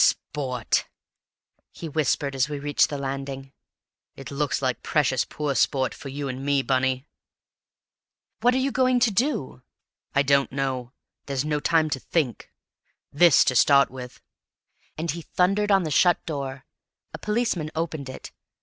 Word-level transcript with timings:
Sport!" 0.03 0.87
he 1.71 1.87
whispered 1.87 2.33
as 2.33 2.49
we 2.49 2.57
reached 2.57 2.89
the 2.89 2.97
landing. 2.97 3.53
"It 4.15 4.31
looks 4.31 4.59
like 4.59 4.81
precious 4.81 5.25
poor 5.25 5.53
sport 5.53 5.93
for 5.93 6.09
you 6.09 6.27
and 6.27 6.43
me, 6.43 6.63
Bunny!" 6.63 7.05
"What 8.39 8.55
are 8.55 8.57
you 8.57 8.71
going 8.71 8.99
to 8.99 9.11
do?" 9.11 9.61
"I 10.15 10.23
don't 10.23 10.51
know. 10.51 10.91
There's 11.27 11.45
no 11.45 11.59
time 11.59 11.91
to 11.91 11.99
think. 11.99 12.49
This, 13.13 13.43
to 13.43 13.55
start 13.55 13.91
with." 13.91 14.23
And 14.97 15.11
he 15.11 15.21
thundered 15.21 15.69
on 15.69 15.83
the 15.83 15.91
shut 15.91 16.25
door; 16.25 16.65
a 17.13 17.19
policeman 17.19 17.69
opened 17.75 18.09
it. 18.09 18.31